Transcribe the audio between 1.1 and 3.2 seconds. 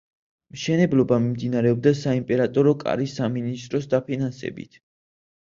მიმდინარეობდა საიმპერატორო კარის